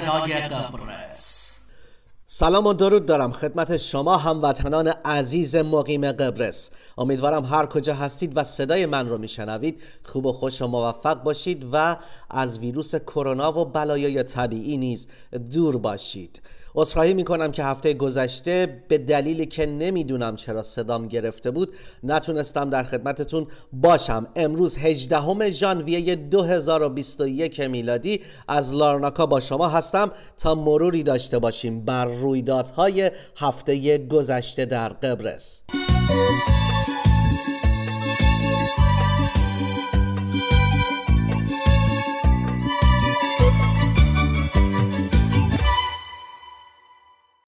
[0.00, 1.56] صدای قبرس
[2.26, 6.70] سلام و درود دارم خدمت شما هموطنان عزیز مقیم قبرس.
[6.98, 9.82] امیدوارم هر کجا هستید و صدای من رو میشنوید.
[10.04, 11.96] خوب و خوش و موفق باشید و
[12.30, 15.08] از ویروس کرونا و بلایای طبیعی نیز
[15.52, 16.42] دور باشید.
[16.74, 22.82] عذرخواهی می‌کنم که هفته گذشته به دلیلی که نمی‌دونم چرا صدام گرفته بود نتونستم در
[22.82, 24.26] خدمتتون باشم.
[24.36, 30.10] امروز 18 ژانویه 2021 میلادی از لارناکا با شما هستم.
[30.38, 35.62] تا مروری داشته باشیم بر رویدادهای هفته گذشته در قبرس.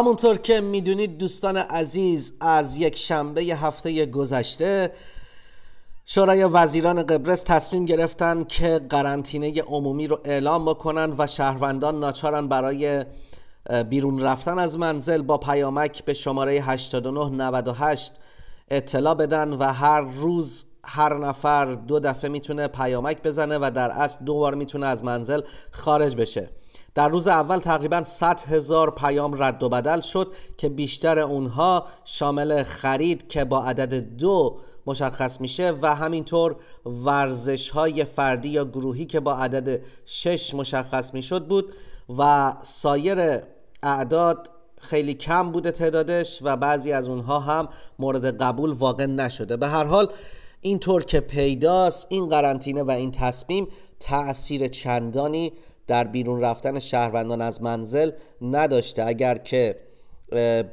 [0.02, 4.92] همونطور که می‌دونید دوستان عزیز از یک شنبه هفته گذشته
[6.04, 13.04] شورای وزیران قبرس تصمیم گرفتن که قرنطینه عمومی رو اعلام بکنن و شهروندان ناچارن برای
[13.88, 18.12] بیرون رفتن از منزل با پیامک به شماره 8998
[18.70, 24.24] اطلاع بدن و هر روز هر نفر دو دفعه می‌تونه پیامک بزنه و در اصل
[24.24, 26.50] دو بار می‌تونه از منزل خارج بشه.
[26.94, 32.62] در روز اول تقریبا 100 هزار پیام رد و بدل شد که بیشتر اونها شامل
[32.62, 39.20] خرید که با عدد دو مشخص میشه و همینطور ورزش های فردی یا گروهی که
[39.20, 41.72] با عدد 6 مشخص می‌شد بود
[42.18, 43.40] و سایر
[43.82, 49.56] اعداد خیلی کم بوده تعدادش و بعضی از اونها هم مورد قبول واقع نشده.
[49.56, 50.08] به هر حال
[50.60, 53.68] اینطور که پیداست این قرنطینه و این تصمیم
[54.00, 55.52] تأثیر چندانی
[55.86, 58.10] در بیرون رفتن شهروندان از منزل
[58.42, 59.04] نداشته.
[59.06, 59.76] اگر که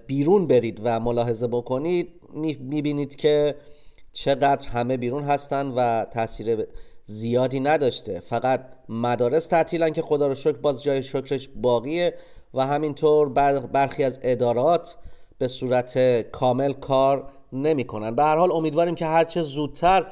[0.08, 2.10] بیرون برید و ملاحظه بکنید
[2.60, 3.56] می‌بینید که
[4.12, 6.68] چقدر همه بیرون هستن و تاثیر
[7.04, 8.20] زیادی نداشته.
[8.20, 12.14] فقط مدارس تعطیلن که خدا رو شکر باز جای شکرش باقیه
[12.54, 13.30] و همینطور
[13.68, 14.96] برخی از ادارات
[15.38, 18.16] به صورت کامل کار نمی‌کنن.
[18.16, 20.06] به هر حال امیدواریم که هرچه زودتر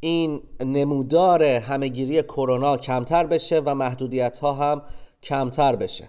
[0.00, 4.82] این نمودار همهگیری کرونا کمتر بشه و محدودیت ها هم
[5.22, 6.08] کمتر بشه.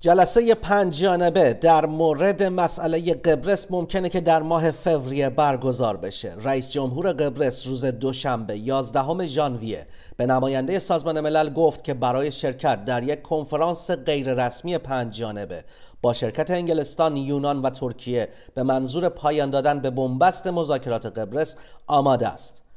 [0.00, 6.34] جلسه پنج جانبه در مورد مسئله قبرس ممکنه که در ماه فوریه برگزار بشه.
[6.42, 12.84] رئیس جمهور قبرس روز دوشنبه 11 ژانویه به نماینده سازمان ملل گفت که برای شرکت
[12.84, 15.64] در یک کنفرانس غیررسمی پنج جانبه
[16.02, 21.56] با شرکت انگلستان، یونان و ترکیه به منظور پایان دادن به بنبست مذاکرات قبرس
[21.86, 22.67] آماده است.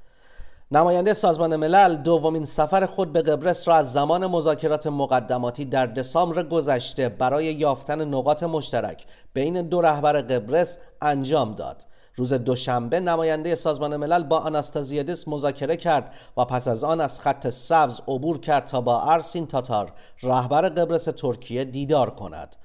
[0.73, 6.43] نماینده سازمان ملل دومین سفر خود به قبرس را از زمان مذاکرات مقدماتی در دسامبر
[6.43, 11.87] گذشته برای یافتن نقاط مشترک بین دو رهبر قبرس انجام داد.
[12.15, 17.49] روز دوشنبه نماینده سازمان ملل با آناستازیادس مذاکره کرد و پس از آن از خط
[17.49, 19.91] سبز عبور کرد تا با ارسین تاتار
[20.23, 22.55] رهبر قبرس ترکیه دیدار کند.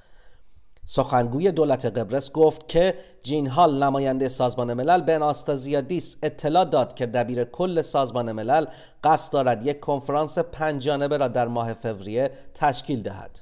[0.88, 7.06] سخنگوی دولت قبرس گفت که جین هال نماینده سازمان ملل به ناستازیادیس اطلاع داد که
[7.06, 8.64] دبیر کل سازمان ملل
[9.04, 13.40] قصد دارد یک کنفرانس پنجانبه را در ماه فوریه تشکیل دهد.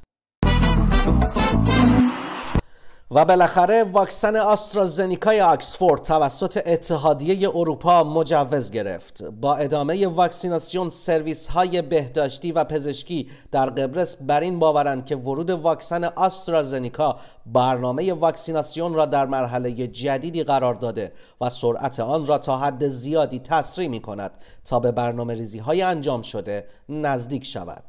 [3.15, 9.23] و بالاخره واکسن آسترازنیکای آکسفورد توسط اتحادیه اروپا مجوز گرفت.
[9.23, 15.51] با ادامه واکسیناسیون سرویس های بهداشتی و پزشکی در قبرس بر این باورند که ورود
[15.51, 17.17] واکسن آسترازنیکا
[17.47, 23.39] برنامه واکسیناسیون را در مرحله جدیدی قرار داده و سرعت آن را تا حد زیادی
[23.39, 24.31] تسریع می کند
[24.65, 27.85] تا به برنامه ریزی های انجام شده نزدیک شود.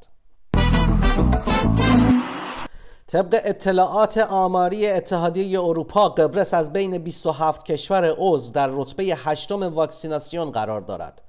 [3.08, 10.52] طبق اطلاعات آماری اتحادیه اروپا قبرس از بین 27 کشور عضو در رتبه هشتم واکسیناسیون
[10.52, 11.22] قرار دارد.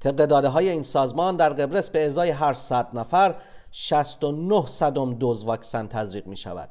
[0.00, 3.34] طبق داده های این سازمان در قبرس به ازای هر 100 نفر
[3.72, 6.68] 69 صدم دوز واکسن تزریق می شود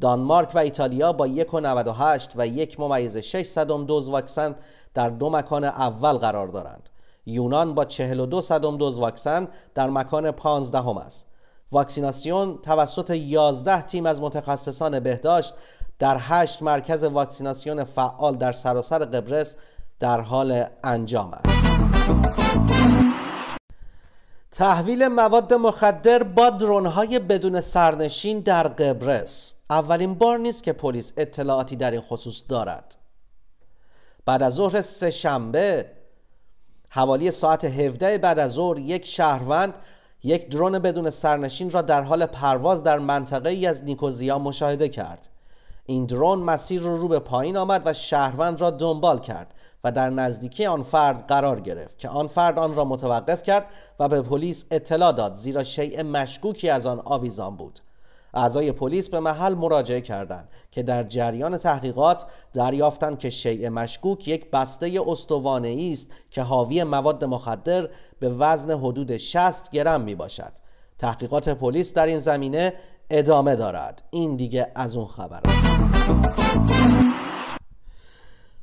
[0.00, 4.54] دانمارک و ایتالیا با 1.98 و یک ممیز 6 صدم دوز واکسن
[4.94, 6.90] در دو مکان اول قرار دارند.
[7.26, 11.26] یونان با 42 صدم دوز واکسن در مکان 15 هم است.
[11.72, 15.54] واکسیناسیون توسط 11 تیم از متخصصان بهداشت
[15.98, 19.56] در 8 مرکز واکسیناسیون فعال در سراسر قبرس
[20.00, 21.46] در حال انجام است.
[24.50, 31.76] تحویل مواد مخدر با درونهای بدون سرنشین در قبرس اولین بار نیست که پلیس اطلاعاتی
[31.76, 32.96] در این خصوص دارد
[34.26, 35.86] بعد از ظهر سه شنبه
[36.88, 39.74] حوالی ساعت 17 بعد از ظهر یک شهروند
[40.26, 45.28] یک درون بدون سرنشین را در حال پرواز در منطقه ای از نیکوزیا مشاهده کرد.
[45.86, 50.10] این درون مسیر رو رو به پایین آمد و شهروند را دنبال کرد و در
[50.10, 53.66] نزدیکی آن فرد قرار گرفت که آن فرد آن را متوقف کرد
[54.00, 57.80] و به پلیس اطلاع داد زیرا شیء مشکوکی از آن آویزان بود.
[58.36, 64.50] اعضای پلیس به محل مراجعه کردند که در جریان تحقیقات دریافتند که شیء مشکوک یک
[64.50, 67.88] بسته استوانه است که حاوی مواد مخدر
[68.18, 70.52] به وزن حدود 60 گرم می باشد
[70.98, 72.72] تحقیقات پلیس در این زمینه
[73.10, 74.02] ادامه دارد.
[74.10, 75.80] این دیگه از اون خبر است.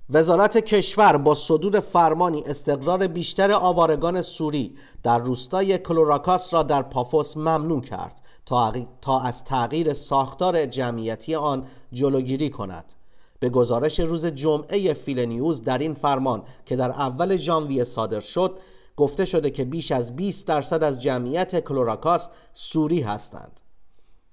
[0.09, 7.37] وزارت کشور با صدور فرمانی استقرار بیشتر آوارگان سوری در روستای کلوراکاس را در پافوس
[7.37, 8.22] ممنوع کرد.
[8.45, 12.93] تا از تغییر ساختار جمعیتی آن جلوگیری کند.
[13.39, 18.59] به گزارش روز جمعه فیل نیوز در این فرمان که در اول ژانویه صادر شد
[18.97, 23.61] گفته شده که بیش از 20 درصد از جمعیت کلوراکاس سوری هستند.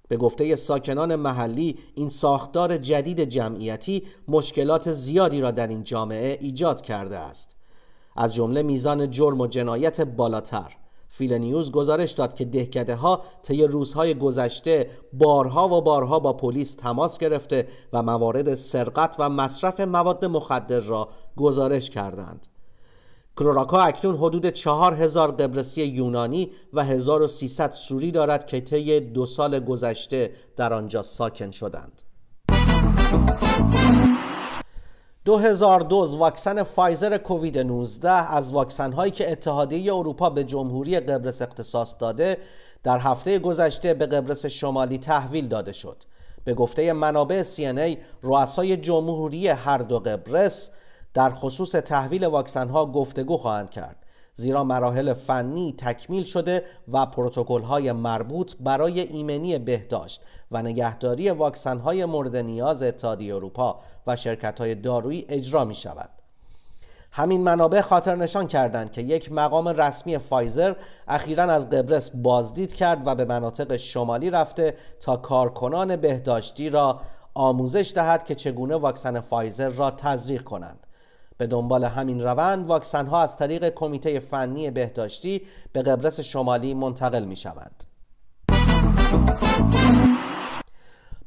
[0.08, 6.80] به گفته ساکنان محلی این ساختار جدید جمعیتی مشکلات زیادی را در این جامعه ایجاد
[6.80, 7.56] کرده است.
[8.16, 10.76] از جمله میزان جرم و جنایت بالاتر.
[11.10, 16.74] فیل نیوز گزارش داد که دهکده ها طی روزهای گذشته بارها و بارها با پلیس
[16.74, 22.46] تماس گرفته و موارد سرقت و مصرف مواد مخدر را گزارش کردند
[23.36, 30.32] کروراکا اکنون حدود 4000 قبرسی یونانی و 1300 سوری دارد که طی دو سال گذشته
[30.56, 32.02] در آنجا ساکن شدند.
[35.24, 41.42] 2000 دوز واکسن فایزر کووید 19 از واکسن هایی که اتحادیه اروپا به جمهوری قبرس
[41.42, 42.38] اختصاص داده
[42.82, 46.02] در هفته گذشته به قبرس شمالی تحویل داده شد.
[46.44, 50.70] به گفته منابع CNA رؤسای جمهوری هر دو قبرس
[51.14, 53.96] در خصوص تحویل واکسن ها گفتگو خواهند کرد
[54.34, 61.78] زیرا مراحل فنی تکمیل شده و پروتکل های مربوط برای ایمنی بهداشت و نگهداری واکسن
[61.78, 66.10] های مورد نیاز اتحادیه اروپا و شرکت های دارویی اجرا می شود.
[67.12, 70.74] همین منابع خاطر نشان کردند که یک مقام رسمی فایزر
[71.08, 77.00] اخیرا از قبرس بازدید کرد و به مناطق شمالی رفته تا کارکنان بهداشتی را
[77.34, 80.86] آموزش دهد که چگونه واکسن فایزر را تزریق کنند.
[81.36, 85.42] به دنبال همین روند واکسن ها از طریق کمیته فنی بهداشتی
[85.72, 87.84] به قبرس شمالی منتقل می شوند.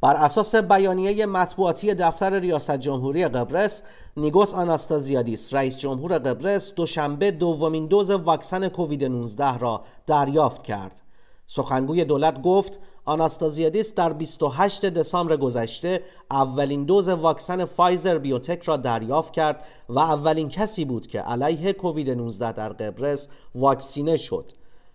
[0.03, 3.83] بر اساس بیانیه مطبوعاتی دفتر ریاست جمهوری قبرس
[4.17, 11.01] نیگوس آناستازیادیس رئیس جمهور قبرس دوشنبه دومین دوز واکسن کووید 19 را دریافت کرد.
[11.47, 16.01] سخنگوی دولت گفت آناستازیادیس در 28 دسامبر گذشته
[16.31, 22.09] اولین دوز واکسن فایزر بیوتک را دریافت کرد و اولین کسی بود که علیه کووید
[22.09, 24.51] 19 در قبرس واکسینه شد.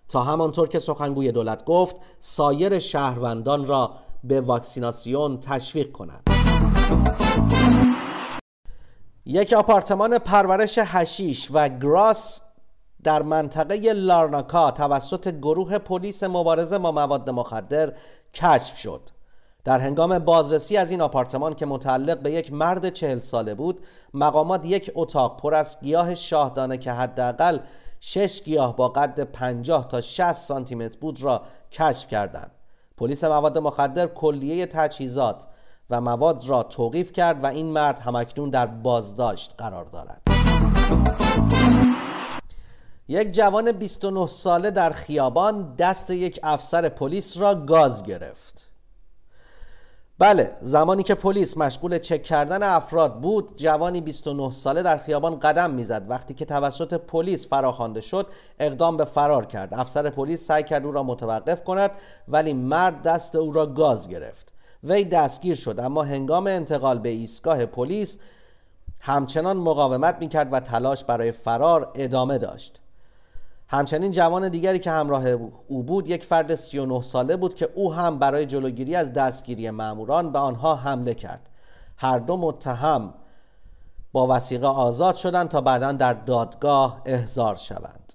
[0.08, 3.94] تا همانطور که سخنگوی دولت گفت سایر شهروندان را
[4.24, 6.22] به واکسیناسیون تشویق کنند.
[9.26, 12.40] یک آپارتمان پرورش هشیش و گراس
[13.02, 17.92] در منطقه لارناکا توسط گروه پلیس مبارزه با مواد مخدر
[18.34, 19.00] کشف شد.
[19.64, 23.80] در هنگام بازرسی از این آپارتمان که متعلق به یک مرد چهل ساله بود
[24.14, 27.58] مقامات یک اتاق پر از گیاه شاهدانه که حداقل
[28.00, 31.42] شش گیاه با قد 50 تا 60 سانتی متر بود را
[31.72, 32.57] کشف کردند.
[32.98, 35.46] پلیس مواد مخدر کلیه تجهیزات
[35.90, 40.22] و مواد را توقیف کرد و این مرد همکنون در بازداشت قرار دارد.
[43.08, 48.67] یک جوان 29 ساله در خیابان دست یک افسر پلیس را گاز گرفت.
[50.20, 55.70] بله زمانی که پلیس مشغول چک کردن افراد بود جوانی 29 ساله در خیابان قدم
[55.70, 56.06] می‌زد.
[56.08, 58.26] وقتی که توسط پلیس فراخوانده شد
[58.58, 59.74] اقدام به فرار کرد.
[59.74, 61.90] افسر پلیس سعی کرد او را متوقف کند
[62.28, 64.52] ولی مرد دست او را گاز گرفت.
[64.84, 68.18] وی دستگیر شد اما هنگام انتقال به ایستگاه پلیس
[69.00, 72.80] همچنان مقاومت می‌کرد و تلاش برای فرار ادامه داشت.
[73.70, 75.26] همچنین جوان دیگری که همراه
[75.68, 80.32] او بود یک فرد 39 ساله بود که او هم برای جلوگیری از دستگیری ماموران
[80.32, 81.48] به آنها حمله کرد.
[81.96, 83.14] هر دو متهم
[84.12, 88.12] با وسیقه آزاد شدند تا بعدا در دادگاه احضار شوند.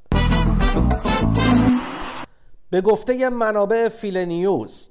[2.69, 4.89] به گفته منابع فیل نیوز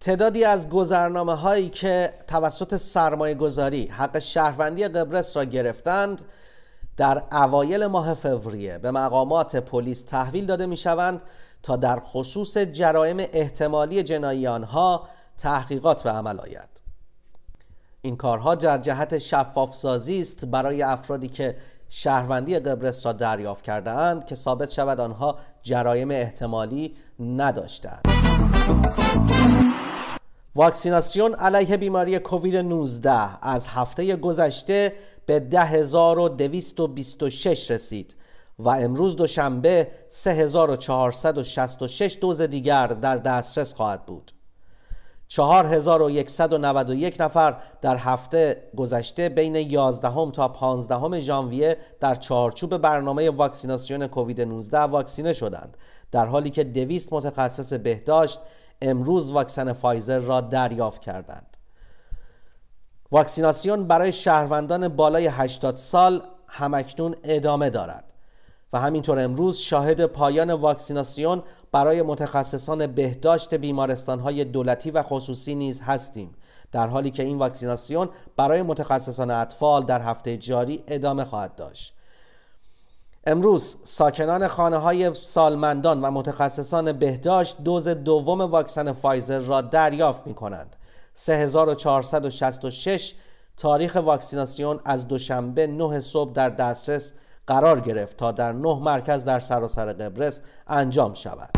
[0.00, 6.24] تعدادی از گذرنامه هایی که توسط سرمایه گذاری حق شهروندی قبرس را گرفتند
[6.96, 11.22] در اوایل ماه فوریه به مقامات پلیس تحویل داده می شوند
[11.62, 16.82] تا در خصوص جرایم احتمالی جنایی آنها تحقیقات به عمل آید.
[18.02, 21.56] این کارها در جهت شفاف سازی است برای افرادی که
[21.88, 28.02] شهروندی قبرس را دریافت کرده اند که ثابت شود آنها جرایم احتمالی نداشتند
[30.54, 34.92] واکسیناسیون علیه بیماری کووید 19 از هفته گذشته
[35.26, 38.16] به 10226 رسید
[38.58, 44.32] و امروز دوشنبه 3466 دوز دیگر در دسترس خواهد بود.
[45.28, 54.40] 4191 نفر در هفته گذشته بین 11 تا 15 ژانویه در چارچوب برنامه واکسیناسیون کووید
[54.40, 55.76] 19 واکسینه شدند
[56.12, 58.38] در حالی که 200 متخصص بهداشت
[58.82, 61.55] امروز واکسن فایزر را دریافت کردند.
[63.10, 68.12] واکسیناسیون برای شهروندان بالای 80 سال همکنون ادامه دارد.
[68.72, 76.34] و همینطور امروز شاهد پایان واکسیناسیون برای متخصصان بهداشت بیمارستانهای دولتی و خصوصی نیز هستیم
[76.72, 81.92] در حالی که این واکسیناسیون برای متخصصان اطفال در هفته جاری ادامه خواهد داشت
[83.26, 90.34] امروز ساکنان خانه های سالمندان و متخصصان بهداشت دوز دوم واکسن فایزر را دریافت می
[90.34, 90.76] کنند
[91.18, 93.14] 3466
[93.56, 97.12] تاریخ واکسیناسیون از دوشنبه 9 صبح در دسترس
[97.46, 101.50] قرار گرفت تا در نه مرکز در سراسر قبرس انجام شود.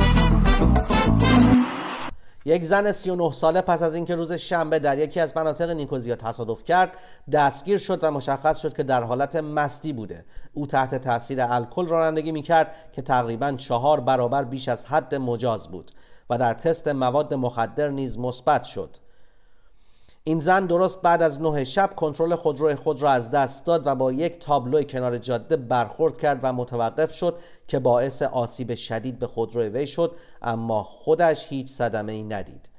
[2.45, 6.65] یک زن 39 ساله پس از اینکه روز شنبه در یکی از مناطق نیکوزیا تصادف
[6.65, 6.97] کرد
[7.33, 10.25] دستگیر شد و مشخص شد که در حالت مستی بوده.
[10.53, 15.91] او تحت تاثیر الکل رانندگی می‌کرد که تقریبا چهار برابر بیش از حد مجاز بود
[16.31, 18.97] و در تست مواد مخدر نیز مثبت شد.
[20.29, 23.95] این زن درست بعد از نه شب کنترل خودروی خود را از دست داد و
[23.95, 29.27] با یک تابلوی کنار جاده برخورد کرد و متوقف شد که باعث آسیب شدید به
[29.27, 32.71] خودروی وی شد اما خودش هیچ صدمه ای ندید.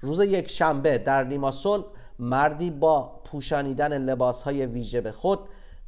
[0.00, 1.82] روز یک شنبه در لیماسول
[2.18, 5.38] مردی با پوشانیدن لباس های ویژه به خود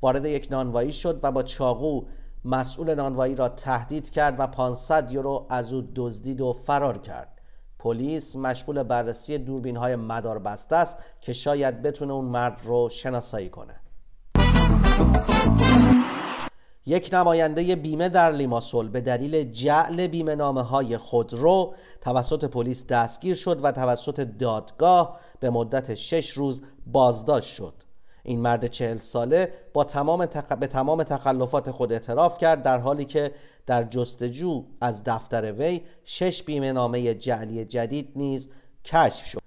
[0.02, 2.02] وارد یک نانوایی شد و با چاقو
[2.44, 7.39] مسئول نانوایی را تهدید کرد و 500 یورو از او دزدید و فرار کرد.
[7.82, 13.48] پلیس مشغول بررسی دوربین های مدار بسته است که شاید بتونه اون مرد رو شناسایی
[13.48, 13.80] کنه.
[16.86, 23.34] یک نماینده بیمه در لیماسول به دلیل جعل بیمه نامه های خودرو توسط پلیس دستگیر
[23.34, 27.74] شد و توسط دادگاه به مدت شش روز بازداشت شد.
[28.30, 30.58] این مرد چهل ساله با تمام تق...
[30.58, 33.32] به تمام تخلفات خود اعتراف کرد در حالی که
[33.66, 38.50] در جستجو از دفتر وی شش بیمه نامه جعلی جدید نیز
[38.84, 39.38] کشف شد.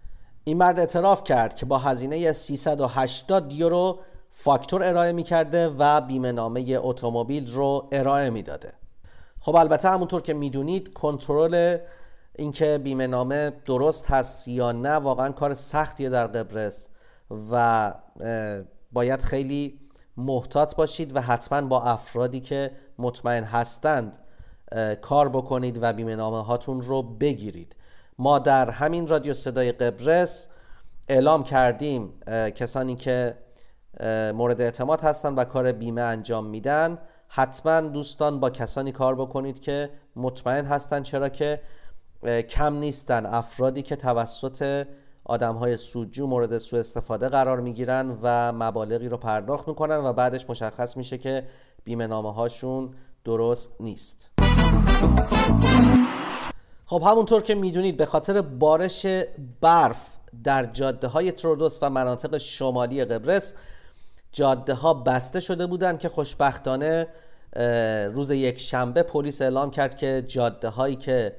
[0.44, 4.00] این مرد اعتراف کرد که با هزینه 380 یورو
[4.32, 8.74] فاکتور ارائه می کرده و بیمه نامه اتومبیل رو ارائه می داده
[9.40, 11.78] خب البته همونطور که می‌دونید کنترل
[12.36, 16.90] اینکه بیمه نامه درست هست یا نه واقعا کار سختیه در قبرس
[17.52, 17.94] و
[18.94, 19.80] باید خیلی
[20.18, 24.18] محتاط باشید و حتما با افرادی که مطمئن هستند
[25.02, 27.76] کار بکنید و بیمه نامه هاتون رو بگیرید.
[28.20, 30.48] ما در همین رادیو صدای قبرس
[31.10, 32.14] اعلام کردیم
[32.56, 33.38] کسانی که
[34.34, 36.98] مورد اعتماد هستند و کار بیمه انجام میدن.
[37.28, 41.62] حتما دوستان با کسانی کار بکنید که مطمئن هستند چرا که
[42.50, 43.26] کم نیستن.
[43.26, 44.88] افرادی که توسط
[45.26, 50.50] آدم های سودجو مورد سوء استفاده قرار می‌گیرن و مبالغی رو پرداخت می‌کنن و بعدش
[50.50, 51.48] مشخص میشه که
[51.84, 52.94] بیمه نامه هاشون
[53.26, 54.30] درست نیست.
[56.86, 59.06] خب همونطور که می‌دونید به خاطر بارش
[59.62, 60.08] برف
[60.44, 63.54] در جاده های ترودوس و مناطق شمالی قبرس
[64.32, 67.08] جاده ها بسته شده بودند که خوشبختانه
[68.14, 71.36] روز یک شنبه پلیس اعلام کرد که جاده هایی که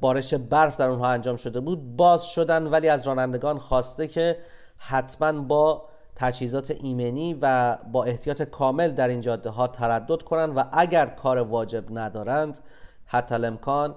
[0.00, 1.96] بارش برف در اونها انجام شده بود.
[1.96, 4.36] باز شدن ولی از رانندگان خواسته که
[4.76, 10.64] حتما با تجهیزات ایمنی و با احتیاط کامل در این جاده ها تردد کنند و
[10.72, 12.60] اگر کار واجب ندارند
[13.06, 13.94] حتی الامکان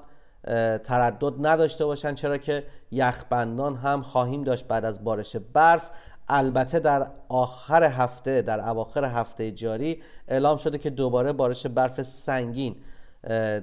[0.84, 5.90] تردد نداشته باشند چرا که یخبندان هم خواهیم داشت بعد از بارش برف.
[6.28, 12.76] البته در آخر هفته در اواخر هفته جاری اعلام شده که دوباره بارش برف سنگین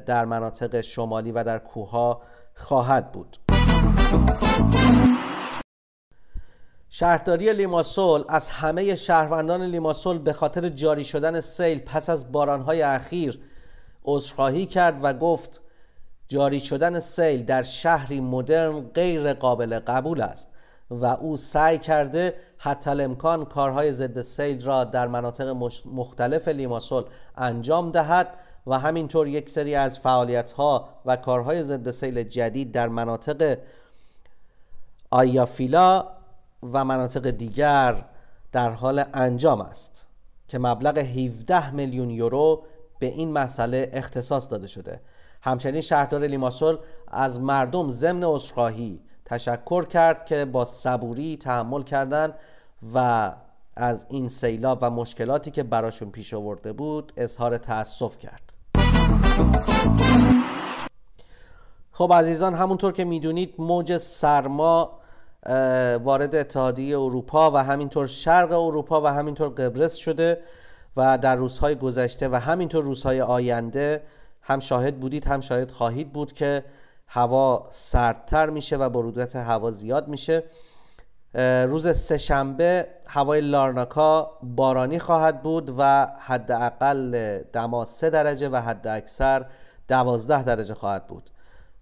[0.07, 2.23] در مناطق شمالی و در کوها
[2.55, 3.37] خواهد بود.
[6.93, 13.41] شهرداری لیماسول از همه شهروندان لیماسول به خاطر جاری شدن سیل پس از بارانهای اخیر
[14.05, 15.63] عذرخواهی کرد و گفت
[16.29, 20.49] جاری شدن سیل در شهری مدرن غیر قابل قبول است
[20.91, 27.05] و او سعی کرده حتی الامکان کارهای ضد سیل را در مناطق مختلف لیماسول
[27.37, 28.37] انجام دهد
[28.67, 33.59] و همینطور یک سری از فعالیت ها و کارهای ضد سیل جدید در مناطق
[35.11, 36.07] آیافیلا
[36.73, 38.05] و مناطق دیگر
[38.53, 40.07] در حال انجام است
[40.49, 42.63] که مبلغ 17 میلیون یورو
[42.99, 45.01] به این مسئله اختصاص داده شده.
[45.43, 52.35] همچنین شهردار لیماسول از مردم ضمن عذرخواهی تشکر کرد که با صبوری تحمل کردند
[52.95, 53.31] و
[53.77, 58.50] از این سیلاب و مشکلاتی که براشون پیش آورده بود اظهار تأسف کرد.
[61.93, 65.01] خب عزیزان همونطور که می‌دونید موج سرما
[66.05, 70.41] وارد اتحادیه اروپا و همینطور شرق اروپا و همینطور قبرس شده
[70.97, 74.03] و در روزهای گذشته و همینطور روزهای آینده
[74.43, 76.65] هم شاهد بودید هم شاهد خواهید بود که
[77.07, 80.45] هوا سردتر میشه و برودت هوا زیاد میشه.
[81.35, 89.47] روز سهشنبه هوای لارناکا بارانی خواهد بود و حداقل دما 3 درجه و حد اکثر
[89.89, 91.31] 12 درجه خواهد بود.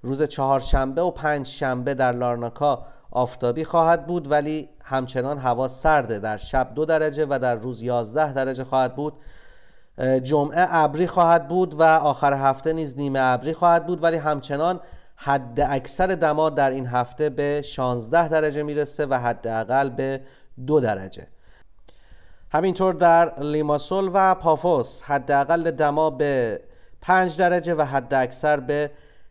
[0.02, 6.18] روز چهارشنبه و پنج شنبه در لارناکا آفتابی خواهد بود ولی همچنان هوا سرده.
[6.18, 9.12] در شب دو درجه و در روز 11 درجه خواهد بود.
[10.22, 14.80] جمعه ابری خواهد بود و آخر هفته نیز نیمه ابری خواهد بود ولی همچنان
[15.20, 20.20] حد اکثر دما در این هفته به 16 درجه می‌رسه و حداقل به
[20.66, 21.26] دو درجه.
[22.52, 26.60] همینطور در لیماسول و پافوس حداقل دما به
[27.00, 28.90] 5 درجه و حد اکثر به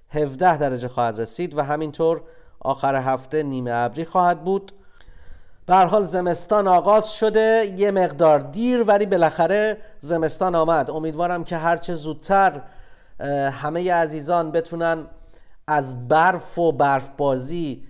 [0.10, 2.22] 17 درجه خواهد رسید و همینطور
[2.60, 4.72] آخر هفته نیمه ابری خواهد بود.
[5.66, 10.92] به حال زمستان آغاز شده یه مقدار دیر ولی بالاخره زمستان آمد.
[10.92, 12.62] امیدوارم که هرچه زودتر
[13.52, 15.06] همه عزیزان بتونن
[15.68, 17.84] از برف و برف بازی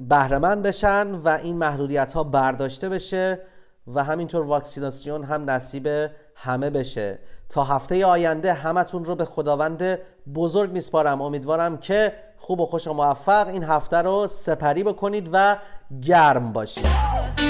[0.00, 3.40] بهرمند بشن و این محدودیت ها برداشته بشه
[3.86, 5.88] و همینطور واکسیناسیون هم نصیب
[6.34, 7.18] همه بشه.
[7.48, 9.98] تا هفته آینده همتون رو به خداوند
[10.34, 11.22] بزرگ میسپارم.
[11.22, 15.56] امیدوارم که خوب و خوش و موفق این هفته رو سپری بکنید و
[16.02, 17.47] گرم باشید.